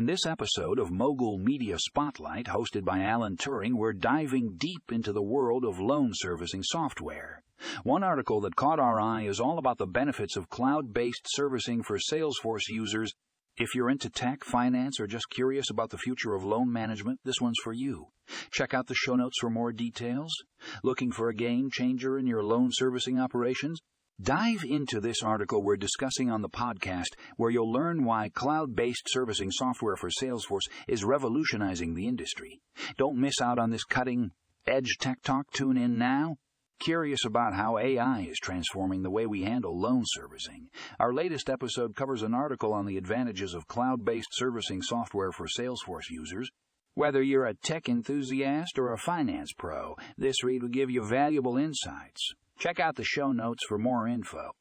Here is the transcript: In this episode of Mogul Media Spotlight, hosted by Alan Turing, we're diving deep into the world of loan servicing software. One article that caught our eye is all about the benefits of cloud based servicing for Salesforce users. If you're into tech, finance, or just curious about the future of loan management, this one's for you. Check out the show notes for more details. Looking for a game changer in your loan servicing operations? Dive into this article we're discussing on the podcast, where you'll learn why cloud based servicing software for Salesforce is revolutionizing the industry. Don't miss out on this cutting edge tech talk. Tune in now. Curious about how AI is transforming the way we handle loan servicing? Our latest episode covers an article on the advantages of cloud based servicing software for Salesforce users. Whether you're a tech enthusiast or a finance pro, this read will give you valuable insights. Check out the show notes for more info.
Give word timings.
In 0.00 0.06
this 0.06 0.24
episode 0.24 0.78
of 0.78 0.90
Mogul 0.90 1.36
Media 1.36 1.76
Spotlight, 1.78 2.46
hosted 2.46 2.86
by 2.86 3.00
Alan 3.00 3.36
Turing, 3.36 3.74
we're 3.74 3.92
diving 3.92 4.56
deep 4.56 4.90
into 4.90 5.12
the 5.12 5.20
world 5.20 5.62
of 5.62 5.78
loan 5.78 6.12
servicing 6.14 6.62
software. 6.62 7.42
One 7.82 8.02
article 8.02 8.40
that 8.40 8.56
caught 8.56 8.80
our 8.80 8.98
eye 8.98 9.26
is 9.26 9.40
all 9.40 9.58
about 9.58 9.76
the 9.76 9.86
benefits 9.86 10.38
of 10.38 10.48
cloud 10.48 10.94
based 10.94 11.26
servicing 11.26 11.82
for 11.82 11.98
Salesforce 11.98 12.66
users. 12.70 13.12
If 13.58 13.74
you're 13.74 13.90
into 13.90 14.08
tech, 14.08 14.42
finance, 14.42 14.98
or 14.98 15.06
just 15.06 15.28
curious 15.28 15.68
about 15.68 15.90
the 15.90 15.98
future 15.98 16.32
of 16.32 16.46
loan 16.46 16.72
management, 16.72 17.20
this 17.22 17.42
one's 17.42 17.60
for 17.62 17.74
you. 17.74 18.06
Check 18.50 18.72
out 18.72 18.86
the 18.86 18.94
show 18.94 19.16
notes 19.16 19.36
for 19.38 19.50
more 19.50 19.70
details. 19.70 20.32
Looking 20.82 21.12
for 21.12 21.28
a 21.28 21.34
game 21.34 21.68
changer 21.70 22.18
in 22.18 22.26
your 22.26 22.42
loan 22.42 22.70
servicing 22.72 23.20
operations? 23.20 23.80
Dive 24.20 24.64
into 24.68 25.00
this 25.00 25.22
article 25.22 25.62
we're 25.62 25.78
discussing 25.78 26.30
on 26.30 26.42
the 26.42 26.48
podcast, 26.50 27.14
where 27.38 27.50
you'll 27.50 27.72
learn 27.72 28.04
why 28.04 28.28
cloud 28.28 28.76
based 28.76 29.04
servicing 29.08 29.50
software 29.50 29.96
for 29.96 30.10
Salesforce 30.10 30.68
is 30.86 31.04
revolutionizing 31.04 31.94
the 31.94 32.06
industry. 32.06 32.60
Don't 32.98 33.16
miss 33.16 33.40
out 33.40 33.58
on 33.58 33.70
this 33.70 33.84
cutting 33.84 34.32
edge 34.66 34.98
tech 35.00 35.22
talk. 35.22 35.50
Tune 35.52 35.78
in 35.78 35.96
now. 35.96 36.36
Curious 36.80 37.24
about 37.24 37.54
how 37.54 37.78
AI 37.78 38.26
is 38.28 38.38
transforming 38.38 39.02
the 39.02 39.10
way 39.10 39.24
we 39.24 39.44
handle 39.44 39.80
loan 39.80 40.02
servicing? 40.04 40.68
Our 40.98 41.14
latest 41.14 41.48
episode 41.48 41.96
covers 41.96 42.22
an 42.22 42.34
article 42.34 42.74
on 42.74 42.84
the 42.84 42.98
advantages 42.98 43.54
of 43.54 43.68
cloud 43.68 44.04
based 44.04 44.32
servicing 44.32 44.82
software 44.82 45.32
for 45.32 45.46
Salesforce 45.46 46.10
users. 46.10 46.50
Whether 46.92 47.22
you're 47.22 47.46
a 47.46 47.54
tech 47.54 47.88
enthusiast 47.88 48.78
or 48.78 48.92
a 48.92 48.98
finance 48.98 49.54
pro, 49.56 49.94
this 50.18 50.44
read 50.44 50.60
will 50.60 50.68
give 50.68 50.90
you 50.90 51.02
valuable 51.02 51.56
insights. 51.56 52.34
Check 52.60 52.78
out 52.78 52.96
the 52.96 53.04
show 53.04 53.32
notes 53.32 53.64
for 53.66 53.78
more 53.78 54.06
info. 54.06 54.52